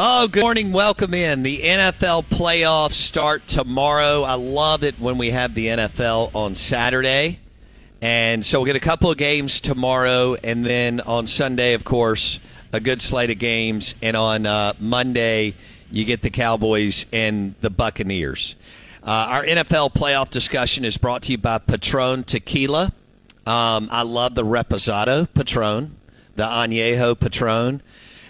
Oh, 0.00 0.28
good 0.28 0.44
morning. 0.44 0.70
Welcome 0.70 1.12
in. 1.12 1.42
The 1.42 1.58
NFL 1.58 2.26
playoffs 2.26 2.92
start 2.92 3.48
tomorrow. 3.48 4.22
I 4.22 4.34
love 4.34 4.84
it 4.84 4.94
when 5.00 5.18
we 5.18 5.30
have 5.30 5.54
the 5.54 5.66
NFL 5.66 6.32
on 6.36 6.54
Saturday. 6.54 7.40
And 8.00 8.46
so 8.46 8.60
we'll 8.60 8.66
get 8.66 8.76
a 8.76 8.80
couple 8.80 9.10
of 9.10 9.16
games 9.16 9.60
tomorrow. 9.60 10.36
And 10.44 10.64
then 10.64 11.00
on 11.00 11.26
Sunday, 11.26 11.74
of 11.74 11.82
course, 11.82 12.38
a 12.72 12.78
good 12.78 13.02
slate 13.02 13.30
of 13.30 13.40
games. 13.40 13.96
And 14.00 14.16
on 14.16 14.46
uh, 14.46 14.74
Monday, 14.78 15.56
you 15.90 16.04
get 16.04 16.22
the 16.22 16.30
Cowboys 16.30 17.04
and 17.12 17.56
the 17.60 17.68
Buccaneers. 17.68 18.54
Uh, 19.02 19.26
our 19.30 19.44
NFL 19.44 19.94
playoff 19.94 20.30
discussion 20.30 20.84
is 20.84 20.96
brought 20.96 21.22
to 21.22 21.32
you 21.32 21.38
by 21.38 21.58
Patron 21.58 22.22
Tequila. 22.22 22.92
Um, 23.48 23.88
I 23.90 24.02
love 24.02 24.36
the 24.36 24.44
Reposado 24.44 25.26
Patron, 25.34 25.96
the 26.36 26.44
Añejo 26.44 27.18
Patron. 27.18 27.82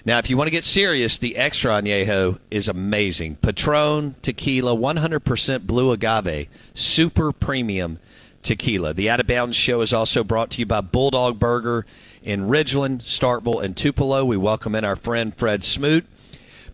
Now, 0.08 0.16
if 0.16 0.30
you 0.30 0.38
want 0.38 0.48
to 0.48 0.52
get 0.52 0.64
serious, 0.64 1.18
the 1.18 1.36
extra 1.36 1.70
añejo 1.72 2.38
is 2.50 2.66
amazing. 2.66 3.36
Patron 3.36 4.14
tequila, 4.22 4.74
100% 4.74 5.66
blue 5.66 5.92
agave, 5.92 6.48
super 6.72 7.30
premium 7.30 7.98
tequila. 8.42 8.94
The 8.94 9.10
Out 9.10 9.20
of 9.20 9.26
Bounds 9.26 9.54
show 9.54 9.82
is 9.82 9.92
also 9.92 10.24
brought 10.24 10.52
to 10.52 10.60
you 10.60 10.64
by 10.64 10.80
Bulldog 10.80 11.38
Burger 11.38 11.84
in 12.22 12.48
Ridgeland, 12.48 13.02
Starkville, 13.02 13.62
and 13.62 13.76
Tupelo. 13.76 14.24
We 14.24 14.38
welcome 14.38 14.74
in 14.74 14.82
our 14.82 14.96
friend 14.96 15.36
Fred 15.36 15.62
Smoot. 15.62 16.06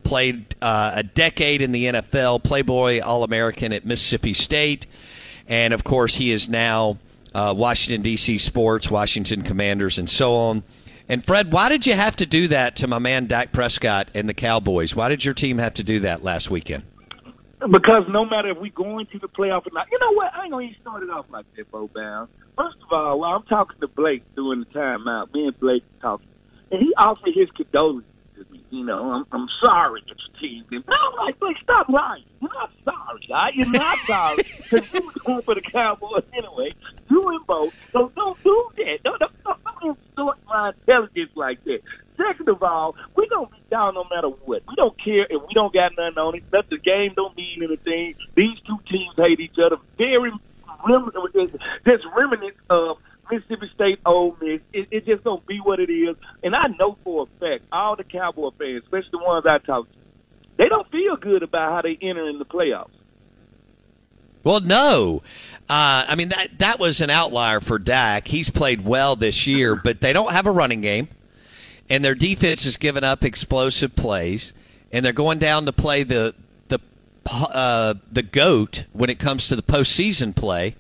Played 0.05 0.55
uh, 0.63 0.93
a 0.95 1.03
decade 1.03 1.61
in 1.61 1.73
the 1.73 1.87
NFL, 1.87 2.45
Playboy 2.45 3.01
All 3.01 3.25
American 3.25 3.73
at 3.73 3.85
Mississippi 3.85 4.33
State. 4.33 4.87
And 5.49 5.75
of 5.75 5.83
course, 5.83 6.15
he 6.15 6.31
is 6.31 6.49
now 6.49 6.99
uh, 7.35 7.53
Washington, 7.57 8.03
D.C. 8.03 8.39
Sports, 8.39 8.93
Washington 8.93 9.43
Commanders, 9.43 9.99
and 9.99 10.09
so 10.09 10.37
on. 10.37 10.63
And 11.09 11.25
Fred, 11.25 11.53
why 11.53 11.69
did 11.69 11.87
you 11.87 11.93
have 11.93 12.17
to 12.17 12.27
do 12.27 12.49
that 12.49 12.77
to 12.77 12.87
my 12.87 12.99
man 12.99 13.27
Dak 13.27 13.53
Prescott 13.53 14.09
and 14.15 14.29
the 14.29 14.35
Cowboys? 14.35 14.97
Why 14.97 15.09
did 15.09 15.25
your 15.25 15.35
team 15.35 15.59
have 15.59 15.75
to 15.75 15.83
do 15.83 16.01
that 16.01 16.25
last 16.25 16.51
weekend? 16.51 16.85
Because 17.71 18.05
no 18.09 18.25
matter 18.25 18.51
if 18.51 18.59
we 18.59 18.71
go 18.71 18.99
into 18.99 19.19
the 19.19 19.29
playoff 19.29 19.67
or 19.67 19.71
not, 19.73 19.87
you 19.91 19.99
know 19.99 20.13
what? 20.13 20.35
I 20.35 20.45
ain't 20.45 20.51
gonna 20.51 20.65
even 20.65 20.77
start 20.81 21.03
it 21.03 21.11
off 21.11 21.27
like 21.31 21.47
that, 21.57 21.71
Bo 21.71 21.89
Bound. 21.95 22.29
First 22.57 22.77
of 22.83 22.93
all, 22.93 23.21
while 23.21 23.37
I'm 23.37 23.43
talking 23.45 23.81
to 23.81 23.89
Blake 23.89 24.23
during 24.35 24.61
the 24.61 24.67
timeout, 24.67 25.33
me 25.33 25.47
and 25.47 25.59
Blake 25.61 25.83
talking, 26.01 26.27
and 26.71 26.81
he 26.81 26.93
offered 26.97 27.33
his 27.35 27.51
condolences 27.51 28.11
to 28.37 28.45
me. 28.53 28.63
You 28.71 28.85
know, 28.85 29.11
I'm, 29.13 29.25
I'm 29.33 29.49
sorry 29.63 30.03
that 30.07 30.17
your 30.17 30.41
team 30.41 30.65
did. 30.71 30.87
No, 30.87 30.95
I'm 30.95 31.27
like, 31.27 31.39
Blake, 31.41 31.57
stop 31.63 31.89
lying. 31.89 32.25
You're 32.41 32.53
not 32.53 32.71
sorry, 32.85 33.29
right? 33.31 33.55
You're 33.55 33.71
not 33.71 33.99
sorry 34.01 34.37
because 34.43 34.93
you 34.93 35.01
was 35.01 35.15
going 35.25 35.43
for 35.43 35.55
the 35.55 35.63
Cowboys 35.63 36.25
anyway. 36.35 36.71
You 37.09 37.23
and 37.23 37.47
Bo, 37.47 37.71
so 37.93 38.13
don't 38.15 38.43
do 38.43 38.71
that. 38.77 38.99
Don't, 39.05 39.19
don't, 39.21 39.33
don't, 39.45 39.65
don't 39.65 39.99
insult 40.17 40.37
my 40.47 40.73
intelligence 40.95 41.31
like 41.35 41.63
that. 41.65 41.81
Second 42.17 42.49
of 42.49 42.63
all, 42.63 42.95
we're 43.17 43.29
gonna 43.29 43.49
be 43.49 43.59
down 43.71 43.95
no 43.95 44.05
matter 44.05 44.29
what. 44.29 44.63
We 44.69 44.75
don't 44.77 44.97
care 45.03 45.27
if 45.29 45.43
we 45.43 45.55
don't 45.55 45.73
got 45.73 45.93
nothing 45.97 46.19
on 46.19 46.37
it. 46.37 46.51
That 46.51 46.71
the 46.71 46.79
game 46.79 47.13
don't 47.17 47.37
mean 47.37 47.63
anything. 47.63 48.15
These 48.35 48.59
two 48.67 48.79
teams 48.89 49.15
hate 49.17 49.41
each 49.41 49.57
other. 49.65 49.77
Very 49.99 50.31
rem- 50.87 51.13
just 51.85 52.05
remnants 52.17 52.59
of 52.71 52.99
Mississippi 53.31 53.71
State, 53.75 53.99
Ole 54.07 54.37
Miss. 54.41 54.61
It, 54.73 54.89
it 54.91 55.07
just 55.07 55.25
gonna 55.25 55.41
be 55.47 55.59
what 55.59 55.81
it 55.81 55.91
is. 55.91 56.17
And 56.43 56.55
I 56.55 56.69
know 56.79 56.97
for 57.03 57.25
a 57.27 57.41
fact, 57.41 57.65
all 57.73 57.97
the 57.97 58.05
Cowboy 58.05 58.51
fans, 58.59 58.85
especially 58.85 59.11
the 59.13 59.19
ones 59.19 59.45
I 59.47 59.59
talk 59.59 59.91
to, 59.91 59.99
they 60.57 60.69
don't 60.69 60.89
feel 60.91 61.17
good 61.17 61.43
about 61.43 61.73
how 61.73 61.83
they 61.83 61.99
enter 62.01 62.29
in 62.29 62.39
the 62.39 62.45
playoffs. 62.45 62.91
Well, 64.45 64.61
no. 64.61 65.23
Uh, 65.69 66.05
I 66.07 66.15
mean, 66.15 66.29
that, 66.29 66.59
that 66.59 66.79
was 66.79 67.01
an 67.01 67.09
outlier 67.09 67.61
for 67.61 67.79
Dak. 67.79 68.29
He's 68.29 68.51
played 68.51 68.85
well 68.85 69.17
this 69.17 69.47
year, 69.47 69.75
but 69.75 70.03
they 70.03 70.13
don't 70.13 70.33
have 70.33 70.47
a 70.47 70.51
running 70.51 70.83
game, 70.83 71.09
and 71.89 72.05
their 72.05 72.15
defense 72.15 72.65
has 72.65 72.77
given 72.77 73.03
up 73.03 73.25
explosive 73.25 73.97
plays, 73.97 74.53
and 74.93 75.05
they're 75.05 75.15
going 75.15 75.39
down 75.39 75.65
to 75.65 75.73
play 75.73 76.03
the 76.03 76.35
the 76.69 76.79
uh, 77.27 77.95
the 78.13 78.23
goat 78.23 78.85
when 78.93 79.09
it 79.09 79.19
comes 79.19 79.49
to 79.49 79.57
the 79.57 79.63
postseason 79.63 80.37
play. 80.37 80.77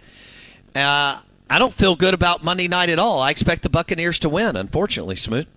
Uh, 0.76 1.20
I 1.48 1.58
don't 1.58 1.72
feel 1.72 1.96
good 1.96 2.12
about 2.12 2.44
Monday 2.44 2.68
night 2.68 2.90
at 2.90 2.98
all. 2.98 3.20
I 3.20 3.30
expect 3.30 3.62
the 3.62 3.70
Buccaneers 3.70 4.18
to 4.20 4.28
win, 4.28 4.54
unfortunately, 4.54 5.16
Smoot. 5.16 5.48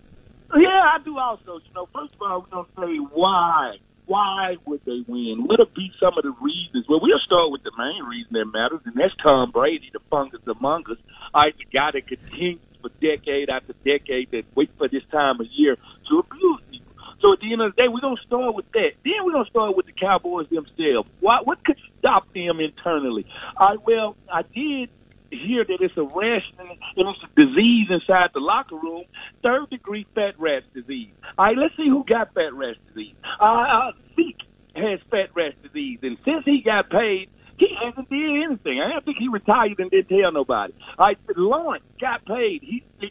Yeah, 0.56 0.68
I 0.70 1.00
do 1.04 1.18
also. 1.18 1.56
You 1.56 1.74
know, 1.76 1.90
first 1.94 2.14
of 2.16 2.22
all, 2.22 2.42
we're 2.42 2.64
gonna 2.64 2.68
say 2.78 2.98
why. 3.14 3.78
Why 4.08 4.56
would 4.66 4.82
they 4.86 5.04
win? 5.06 5.44
What'll 5.46 5.66
be 5.66 5.92
some 6.00 6.18
of 6.18 6.24
the 6.24 6.34
reasons? 6.42 6.88
Well, 6.88 7.00
we'll 7.02 7.20
start 7.20 7.52
with 7.52 7.64
the 7.64 7.72
main 7.78 8.04
reason 8.04 8.34
that 8.34 8.46
matters, 8.46 8.80
and 8.86 8.96
that's 8.96 9.14
Tom 9.22 9.52
Brady, 9.52 9.90
the 9.92 10.00
fungus 10.10 10.42
among 10.48 10.90
us. 10.90 10.98
All 11.34 11.44
right, 11.44 11.54
the 11.58 11.66
guy 11.66 11.92
that 11.92 12.08
continues 12.08 12.62
for 12.82 12.90
decade 13.02 13.50
after 13.50 13.74
decade 13.84 14.32
that 14.32 14.46
wait 14.56 14.72
for 14.78 14.88
this 14.88 15.04
time 15.12 15.42
of 15.42 15.48
year 15.52 15.76
to 16.10 16.20
abuse 16.20 16.62
people. 16.72 16.88
So 17.20 17.34
at 17.34 17.40
the 17.40 17.52
end 17.52 17.62
of 17.62 17.76
the 17.76 17.82
day, 17.82 17.88
we're 17.90 18.00
gonna 18.00 18.18
start 18.18 18.56
with 18.56 18.72
that. 18.72 18.92
Then 19.04 19.26
we're 19.26 19.34
gonna 19.34 19.50
start 19.50 19.76
with 19.76 19.88
the 19.88 19.92
Cowboys 19.92 20.48
themselves. 20.50 21.10
Why? 21.20 21.40
What 21.44 21.64
could 21.66 21.78
stop 22.00 22.32
them 22.34 22.60
internally? 22.60 23.26
All 23.58 23.70
right. 23.70 23.86
Well, 23.86 24.16
I 24.32 24.44
did 24.44 24.90
hear 25.36 25.66
that 25.66 25.78
it's 25.82 25.98
a 25.98 26.04
rash 26.04 26.44
and 26.60 26.70
it's 26.72 27.20
a 27.24 27.28
disease 27.36 27.88
inside 27.90 28.30
the 28.34 28.40
locker 28.40 28.76
room, 28.76 29.04
third 29.44 29.70
degree 29.70 30.06
fat 30.16 30.40
rash 30.40 30.64
disease. 30.74 31.12
All 31.38 31.46
right, 31.46 31.58
let's 31.58 31.76
see 31.76 31.88
who 31.88 32.04
got 32.08 32.34
fat 32.34 32.54
rash 32.54 32.76
disease. 32.88 33.16
Uh, 33.40 33.46
uh 33.46 33.92
Zeke 34.16 34.42
has 34.76 35.00
fat 35.10 35.30
rash 35.36 35.54
disease, 35.64 36.00
and 36.04 36.18
since 36.24 36.44
he 36.46 36.62
got 36.64 36.90
paid, 36.90 37.30
He 37.58 37.68
hasn't 37.84 38.10
did 38.10 38.44
anything. 38.46 38.80
I 38.82 38.90
don't 38.94 39.04
think 39.06 39.18
he 39.18 39.28
retired 39.28 39.80
and 39.80 39.90
didn't 39.90 40.10
tell 40.10 40.32
nobody. 40.32 40.74
All 41.00 41.08
right, 41.08 41.18
Lawrence 41.36 41.84
got 42.00 42.24
paid. 42.26 42.62
He, 42.62 42.84
he, 43.00 43.10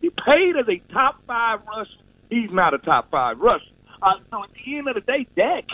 he 0.00 0.10
paid 0.10 0.56
as 0.58 0.66
a 0.68 0.92
top 0.92 1.22
five 1.26 1.60
rusher. 1.66 2.02
He's 2.28 2.50
not 2.50 2.74
a 2.74 2.78
top 2.78 3.10
five 3.10 3.38
rusher. 3.38 3.64
Uh, 4.02 4.18
so 4.30 4.42
at 4.42 4.50
the 4.52 4.76
end 4.76 4.88
of 4.88 4.96
the 4.96 5.00
day, 5.00 5.26
Dak, 5.36 5.64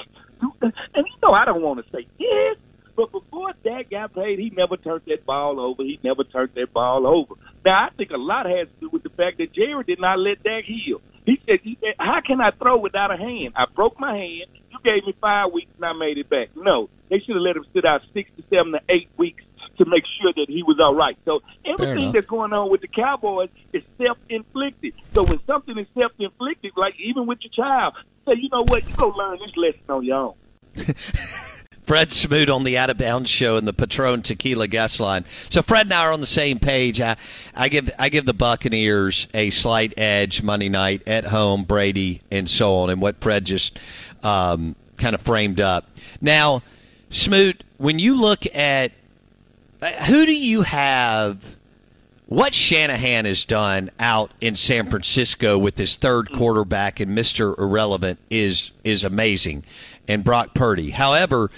and 0.43 0.72
you 0.94 1.16
know 1.22 1.32
I 1.32 1.44
don't 1.46 1.62
want 1.62 1.84
to 1.84 1.90
say 1.90 2.06
this, 2.19 2.58
but 2.96 3.12
before 3.12 3.52
Dak 3.64 3.90
got 3.90 4.14
paid, 4.14 4.38
he 4.38 4.50
never 4.50 4.76
turned 4.76 5.02
that 5.06 5.25
ball 5.25 5.60
over. 5.60 5.82
He 5.82 5.98
never 6.02 6.25
turned 6.25 6.50
that 6.54 6.72
ball 6.72 7.06
over. 7.06 7.34
Now, 7.64 7.87
I 7.87 7.90
think 7.96 8.10
a 8.10 8.16
lot 8.16 8.46
has 8.46 8.69
to 8.69 8.81
do 8.81 8.88
with 8.90 9.02
the 9.02 9.10
fact 9.10 9.38
that 9.38 9.52
Jerry 9.52 9.84
did 9.84 10.00
not 10.00 10.19
let 10.19 10.42
Dak 10.42 10.64
heal. 10.64 11.00
He 11.26 11.40
said, 11.46 11.60
how 11.98 12.20
can 12.26 12.40
I 12.40 12.50
throw 12.50 12.78
without 12.78 13.12
a 13.12 13.16
hand? 13.16 13.54
I 13.54 13.66
broke 13.75 14.00
my 14.00 14.16
hand. 14.16 14.50
You 14.70 14.78
gave 14.82 15.04
me 15.06 15.14
five 15.20 15.52
weeks 15.52 15.70
and 15.76 15.84
I 15.84 15.92
made 15.92 16.19
it 16.19 16.28
back. 16.28 16.48
No, 16.56 16.88
they 17.08 17.19
should 17.19 17.37
have 17.37 17.42
let 17.42 17.56
him 17.56 17.66
sit 17.72 17.84
out 17.84 18.00
six 18.14 18.31
to 18.37 18.42
seven 18.50 18.72
to 18.72 18.81
eight 18.88 19.08
weeks 19.16 19.44
to 19.78 19.84
make 19.84 20.04
sure 20.20 20.32
that 20.34 20.46
he 20.48 20.62
was 20.62 20.78
all 20.81 20.94
right. 20.94 21.16
So 21.25 21.40
everything 21.64 22.12
that's 22.12 22.26
going 22.26 22.52
on 22.52 22.70
with 22.70 22.81
the 22.81 22.88
Cowboys 22.88 23.48
is 23.72 23.82
self-inflicted. 23.98 24.94
So 25.14 25.25
when 25.25 25.38
something 25.46 25.76
is 25.78 25.86
self-inflicted, 25.94 26.72
like 26.76 26.94
even 26.98 27.26
with 27.26 27.38
your 27.43 27.52
child, 27.52 27.94
say, 28.26 28.34
you 28.36 28.48
know 28.50 28.64
what, 28.66 28.88
you 28.88 28.94
go 28.96 29.08
learn 29.08 29.38
this 29.38 29.56
lesson 29.56 29.81
on 29.88 30.04
your 30.04 30.16
own. 30.16 30.34
Fred 31.90 32.12
Smoot 32.12 32.48
on 32.48 32.62
the 32.62 32.78
Out 32.78 32.88
of 32.88 32.98
Bounds 32.98 33.28
show 33.28 33.56
and 33.56 33.66
the 33.66 33.72
Patron 33.72 34.22
Tequila 34.22 34.69
guest 34.69 35.00
line. 35.00 35.25
So 35.48 35.60
Fred 35.60 35.87
and 35.87 35.92
I 35.92 36.04
are 36.04 36.12
on 36.12 36.20
the 36.20 36.26
same 36.26 36.60
page. 36.60 37.00
I, 37.00 37.16
I 37.52 37.69
give 37.69 37.90
I 37.98 38.10
give 38.10 38.26
the 38.26 38.32
Buccaneers 38.32 39.26
a 39.34 39.50
slight 39.50 39.94
edge 39.96 40.40
Monday 40.40 40.69
night 40.69 41.02
at 41.08 41.25
home, 41.25 41.64
Brady 41.64 42.22
and 42.31 42.48
so 42.48 42.76
on, 42.76 42.90
and 42.90 43.00
what 43.00 43.20
Fred 43.20 43.44
just 43.44 43.76
um, 44.22 44.76
kind 44.98 45.16
of 45.16 45.22
framed 45.22 45.60
up. 45.60 45.90
Now, 46.20 46.62
Smoot, 47.08 47.64
when 47.78 47.98
you 47.98 48.20
look 48.20 48.46
at 48.54 48.93
who 50.06 50.26
do 50.26 50.32
you 50.32 50.62
have? 50.62 51.56
What 52.26 52.54
Shanahan 52.54 53.25
has 53.25 53.44
done 53.44 53.90
out 53.98 54.31
in 54.40 54.54
San 54.54 54.88
Francisco 54.90 55.58
with 55.58 55.76
his 55.76 55.96
third 55.96 56.31
quarterback 56.31 57.00
and 57.00 57.16
Mister 57.16 57.60
Irrelevant 57.60 58.20
is 58.31 58.70
is 58.84 59.02
amazing, 59.02 59.64
and 60.06 60.22
Brock 60.22 60.54
Purdy. 60.54 60.90
However, 60.90 61.50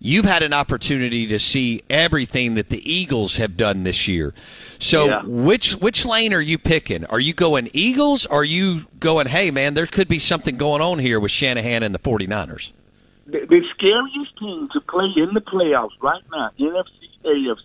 you've 0.00 0.24
had 0.24 0.42
an 0.42 0.52
opportunity 0.52 1.26
to 1.26 1.38
see 1.38 1.82
everything 1.88 2.54
that 2.54 2.70
the 2.70 2.90
Eagles 2.90 3.36
have 3.36 3.56
done 3.56 3.84
this 3.84 4.08
year. 4.08 4.34
So, 4.78 5.06
yeah. 5.06 5.22
which 5.24 5.74
which 5.74 6.04
lane 6.04 6.32
are 6.32 6.40
you 6.40 6.58
picking? 6.58 7.04
Are 7.06 7.20
you 7.20 7.34
going 7.34 7.68
Eagles? 7.72 8.26
Or 8.26 8.40
are 8.40 8.44
you 8.44 8.86
going, 8.98 9.26
hey 9.26 9.50
man, 9.50 9.74
there 9.74 9.86
could 9.86 10.08
be 10.08 10.18
something 10.18 10.56
going 10.56 10.80
on 10.80 10.98
here 10.98 11.20
with 11.20 11.30
Shanahan 11.30 11.82
and 11.82 11.94
the 11.94 11.98
49ers? 11.98 12.72
The, 13.26 13.46
the 13.46 13.62
scariest 13.74 14.36
team 14.38 14.68
to 14.72 14.80
play 14.80 15.12
in 15.16 15.34
the 15.34 15.40
playoffs 15.40 15.90
right 16.00 16.22
now, 16.32 16.50
NFC, 16.58 17.10
AFC. 17.24 17.60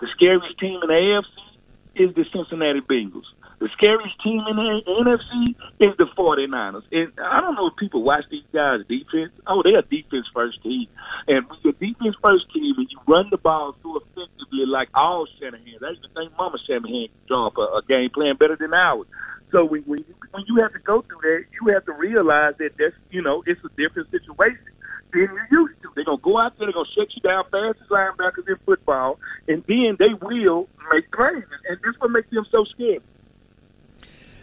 The 0.00 0.06
scariest 0.14 0.58
team 0.58 0.80
in 0.82 0.88
the 0.88 0.94
AFC 0.94 2.08
is 2.08 2.14
the 2.14 2.24
Cincinnati 2.32 2.80
Bengals. 2.80 3.24
The 3.60 3.68
scariest 3.72 4.20
team 4.22 4.42
in 4.50 4.56
the 4.56 4.82
NFC 4.86 5.54
is 5.80 5.96
the 5.96 6.06
49ers. 6.18 6.82
And 6.92 7.12
I 7.20 7.40
don't 7.40 7.54
know 7.54 7.68
if 7.68 7.76
people 7.76 8.02
watch 8.02 8.24
these 8.30 8.46
guys' 8.52 8.80
defense. 8.88 9.32
Oh, 9.46 9.62
they're 9.62 9.78
a 9.78 9.82
defense 9.82 10.26
first 10.34 10.62
team. 10.62 10.86
And 11.28 11.48
when 11.48 11.58
you're 11.62 11.72
defense 11.72 12.16
first 12.20 12.52
team 12.52 12.74
and 12.76 12.88
you 12.90 12.98
run 13.06 13.28
the 13.30 13.38
ball 13.38 13.76
so 13.82 13.96
effectively 13.96 14.66
like 14.66 14.88
all 14.94 15.26
Shanahan, 15.38 15.78
that's 15.80 16.00
the 16.02 16.08
thing 16.14 16.30
Mama 16.36 16.58
Shanahan 16.66 17.08
can 17.08 17.26
draw 17.28 17.46
up 17.46 17.56
a, 17.56 17.78
a 17.78 17.82
game 17.88 18.10
plan 18.10 18.36
better 18.36 18.56
than 18.58 18.74
ours. 18.74 19.06
So 19.52 19.64
when, 19.64 19.82
when, 19.82 20.00
you, 20.08 20.14
when 20.32 20.44
you 20.48 20.60
have 20.62 20.72
to 20.72 20.80
go 20.80 21.02
through 21.02 21.22
that, 21.22 21.44
you 21.54 21.72
have 21.72 21.84
to 21.86 21.92
realize 21.92 22.54
that 22.58 22.74
that's, 22.76 22.96
you 23.10 23.22
know, 23.22 23.44
it's 23.46 23.60
a 23.64 23.70
different 23.78 24.10
situation 24.10 24.66
than 25.12 25.30
you're 25.30 25.48
used 25.50 25.80
to. 25.82 25.88
They're 25.94 26.04
going 26.04 26.18
to 26.18 26.24
go 26.24 26.38
out 26.38 26.58
there, 26.58 26.66
they're 26.66 26.74
going 26.74 26.90
to 26.90 26.94
shut 26.98 27.14
you 27.14 27.22
down 27.22 27.44
fast 27.54 27.78
as 27.80 27.88
linebackers 27.88 28.48
in 28.48 28.56
football, 28.66 29.20
and 29.46 29.62
then 29.68 29.96
they 29.98 30.12
will 30.20 30.68
make 30.90 31.10
plays. 31.12 31.46
And 31.68 31.78
that's 31.84 31.98
what 32.00 32.10
makes 32.10 32.28
them 32.30 32.44
so 32.50 32.64
scared. 32.74 33.02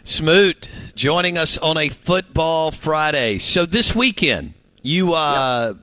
Smoot 0.04 0.68
joining 0.94 1.38
us 1.38 1.58
on 1.58 1.76
a 1.76 1.88
football 1.88 2.70
Friday. 2.70 3.38
So 3.38 3.66
this 3.66 3.94
weekend, 3.94 4.54
you 4.82 5.14
uh, 5.14 5.74
yep. 5.74 5.76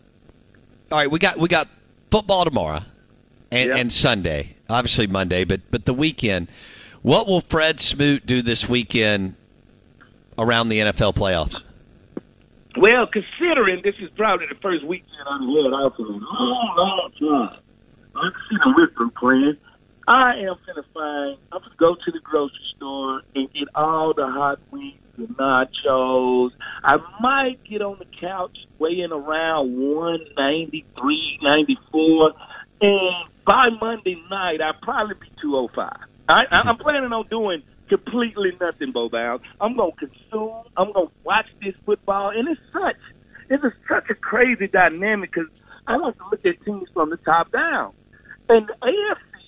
all 0.91 0.97
right? 0.97 1.11
We 1.11 1.19
got 1.19 1.37
we 1.37 1.47
got 1.47 1.69
football 2.11 2.43
tomorrow 2.43 2.81
and, 3.51 3.69
yep. 3.69 3.77
and 3.77 3.93
Sunday, 3.93 4.55
obviously 4.69 5.07
Monday, 5.07 5.43
but 5.43 5.61
but 5.71 5.85
the 5.85 5.93
weekend. 5.93 6.49
What 7.01 7.27
will 7.27 7.39
Fred 7.39 7.79
Smoot 7.79 8.25
do 8.25 8.41
this 8.41 8.67
weekend 8.67 9.35
around 10.37 10.67
the 10.67 10.79
NFL 10.79 11.15
playoffs? 11.15 11.63
Well, 12.77 13.07
considering 13.07 13.81
this 13.83 13.95
is 13.99 14.09
probably 14.17 14.47
the 14.47 14.55
first 14.55 14.85
weekend 14.85 15.13
I've 15.21 15.39
had 15.39 15.73
out 15.81 15.95
for 15.95 16.03
a 16.03 16.09
long, 16.09 16.73
long 16.75 17.11
time, 17.19 17.59
I'm 18.15 18.33
sitting 18.49 18.73
with 18.75 18.93
them 18.95 19.11
playing. 19.11 19.57
I 20.09 20.37
am 20.39 20.55
gonna 20.65 20.87
find. 20.91 21.37
I'm 21.51 21.61
gonna 21.61 21.75
go 21.77 21.93
to 21.93 22.11
the 22.11 22.19
grocery 22.23 22.57
store 22.75 23.21
and 23.35 23.53
get 23.53 23.67
all 23.75 24.11
the 24.15 24.25
hot 24.25 24.59
wings, 24.71 24.97
the 25.15 25.25
nachos. 25.25 26.49
I 26.83 26.97
might 27.19 27.63
get 27.63 27.83
on 27.83 27.99
the 27.99 28.07
couch 28.19 28.57
weighing 28.79 29.11
around 29.11 29.79
one 29.79 30.21
ninety 30.35 30.83
three, 30.97 31.37
ninety 31.43 31.77
four, 31.91 32.31
and 32.81 33.29
by 33.45 33.69
Monday 33.79 34.19
night 34.31 34.61
I'll 34.61 34.73
probably 34.81 35.13
be 35.13 35.27
two 35.39 35.55
oh 35.55 35.69
five. 35.75 35.99
I, 36.27 36.45
I'm 36.49 36.77
planning 36.77 37.13
on 37.13 37.27
doing 37.27 37.61
completely 37.87 38.57
nothing, 38.59 38.91
Bo. 38.91 39.11
I'm 39.61 39.77
gonna 39.77 39.91
consume. 39.91 40.63
I'm 40.75 40.91
gonna 40.91 41.11
watch 41.23 41.47
this 41.61 41.75
football, 41.85 42.31
and 42.31 42.47
it's 42.47 42.61
such. 42.73 42.97
It's 43.51 43.63
a, 43.63 43.71
such 43.87 44.09
a 44.09 44.15
crazy 44.15 44.67
dynamic 44.67 45.31
because 45.33 45.51
I 45.85 45.97
like 45.97 46.17
to 46.17 46.23
look 46.31 46.45
at 46.47 46.65
teams 46.65 46.89
from 46.95 47.11
the 47.11 47.17
top 47.17 47.51
down, 47.51 47.93
and 48.47 48.67
the 48.67 48.73
AFC 48.81 49.38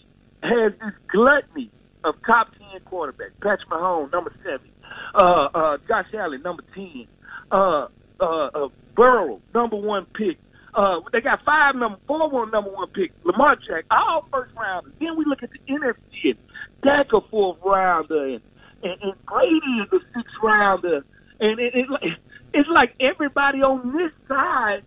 has 0.41 0.73
this 0.79 0.93
gluttony 1.11 1.71
of 2.03 2.15
top 2.25 2.51
10 2.71 2.81
quarterbacks. 2.81 3.31
Patrick 3.41 3.69
Mahomes, 3.69 4.11
number 4.11 4.33
seven. 4.43 4.67
Uh, 5.13 5.45
uh, 5.53 5.77
Josh 5.87 6.07
Allen, 6.13 6.41
number 6.41 6.63
10. 6.73 7.07
Uh, 7.51 7.87
uh, 8.19 8.47
uh, 8.47 8.67
Burrow, 8.95 9.41
number 9.53 9.75
one 9.75 10.05
pick. 10.05 10.37
Uh, 10.73 11.01
they 11.11 11.19
got 11.19 11.43
five 11.43 11.75
number 11.75 11.97
four 12.07 12.29
one 12.29 12.49
number 12.51 12.69
one 12.69 12.87
pick. 12.89 13.11
Lamar 13.23 13.57
Jack, 13.57 13.85
all 13.91 14.25
first 14.31 14.53
rounders. 14.55 14.93
Then 14.99 15.17
we 15.17 15.25
look 15.25 15.43
at 15.43 15.49
the 15.51 15.59
NFC 15.67 16.29
and 16.29 16.37
Dak 16.81 17.07
a 17.13 17.19
fourth 17.29 17.57
rounder 17.65 18.25
and, 18.25 18.41
and, 18.83 19.01
and 19.01 19.25
Brady 19.25 19.81
is 19.83 19.89
the 19.89 19.99
sixth 20.15 20.33
rounder. 20.41 21.03
And 21.39 21.59
it, 21.59 21.73
it, 21.75 22.17
it's 22.53 22.69
like 22.69 22.95
everybody 23.01 23.61
on 23.61 23.91
this 23.91 24.11
side 24.27 24.83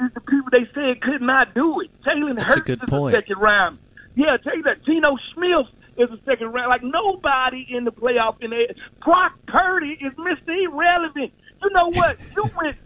is 0.00 0.10
the 0.14 0.20
people 0.20 0.48
they 0.50 0.68
said 0.74 1.00
could 1.02 1.22
not 1.22 1.54
do 1.54 1.82
it. 1.82 1.90
Jalen 2.04 2.40
Hurts 2.40 2.68
is 2.70 2.78
the 2.78 3.10
second 3.12 3.38
round. 3.38 3.78
Yeah, 4.18 4.36
tell 4.42 4.56
you 4.56 4.64
that. 4.64 4.84
Geno 4.84 5.16
Smith 5.32 5.66
is 5.96 6.10
a 6.10 6.18
second 6.24 6.48
round. 6.52 6.68
Like 6.68 6.82
nobody 6.82 7.64
in 7.70 7.84
the 7.84 7.92
playoff 7.92 8.42
in 8.42 8.50
there. 8.50 8.66
Brock 9.04 9.38
Purdy 9.46 9.96
is 10.00 10.12
Mr. 10.14 10.48
Irrelevant. 10.64 11.32
You 11.62 11.70
know 11.70 11.90
what? 11.90 12.18
You 12.34 12.42
went. 12.60 12.76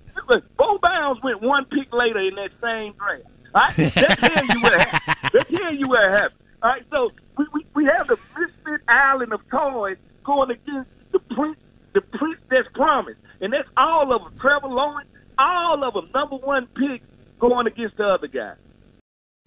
Bo 0.58 0.76
Bounds 0.78 1.22
went 1.22 1.40
one 1.40 1.64
pick 1.64 1.90
later 1.92 2.20
in 2.20 2.34
that 2.34 2.50
same 2.60 2.92
draft. 2.92 3.24
All 3.54 3.62
right, 3.62 3.94
that 3.94 4.18
tell 4.18 4.44
you 4.44 4.62
what 4.62 4.72
happened. 4.80 5.32
That 5.32 5.48
tell 5.48 5.74
you 5.74 5.88
what 5.88 6.02
happened. 6.12 6.40
All 6.62 6.70
right, 6.70 6.84
so 6.90 7.10
we, 7.38 7.46
we, 7.54 7.66
we 7.74 7.84
have 7.86 8.06
the 8.06 8.18
misfit 8.38 8.80
island 8.88 9.32
of 9.32 9.40
toys 9.50 9.96
going 10.24 10.50
against 10.50 10.90
the 11.12 11.18
prince, 11.18 11.56
the 11.94 12.00
prince 12.02 12.40
that's 12.50 12.68
promised. 12.74 13.20
and 13.40 13.52
that's 13.52 13.68
all 13.76 14.14
of 14.14 14.22
them. 14.22 14.38
Trevor 14.38 14.68
Lawrence, 14.68 15.08
all 15.38 15.82
of 15.82 15.94
them, 15.94 16.08
number 16.14 16.36
one 16.36 16.66
pick 16.68 17.02
going 17.40 17.66
against 17.66 17.96
the 17.96 18.04
other 18.06 18.28
guy. 18.28 18.54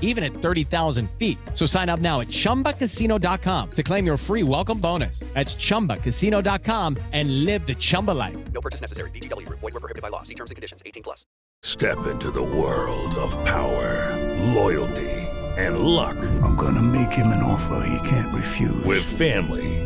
even 0.00 0.24
at 0.24 0.32
30,000 0.32 1.08
feet. 1.12 1.38
So 1.54 1.66
sign 1.66 1.88
up 1.88 2.00
now 2.00 2.20
at 2.20 2.28
ChumbaCasino.com 2.28 3.70
to 3.70 3.82
claim 3.84 4.04
your 4.04 4.16
free 4.16 4.42
welcome 4.42 4.80
bonus. 4.80 5.20
That's 5.34 5.54
ChumbaCasino.com 5.54 6.96
and 7.12 7.44
live 7.44 7.64
the 7.66 7.76
Chumba 7.76 8.12
life. 8.12 8.36
No 8.52 8.60
purchase 8.60 8.80
necessary. 8.80 9.10
VGW 9.10 9.46
Group. 9.46 9.60
Void 9.60 9.74
were 9.74 9.80
prohibited 9.80 10.02
by 10.02 10.08
law. 10.08 10.22
See 10.22 10.34
terms 10.34 10.50
and 10.50 10.56
conditions. 10.56 10.82
18 10.84 11.02
plus. 11.02 11.24
Step 11.62 12.06
into 12.06 12.30
the 12.30 12.42
world 12.42 13.14
of 13.16 13.32
power, 13.44 14.14
loyalty, 14.54 15.10
and 15.56 15.78
luck. 15.80 16.16
I'm 16.42 16.54
going 16.56 16.74
to 16.74 16.82
make 16.82 17.12
him 17.12 17.28
an 17.28 17.42
offer 17.42 17.86
he 17.88 18.08
can't 18.08 18.34
refuse. 18.34 18.84
With 18.84 19.02
family, 19.02 19.85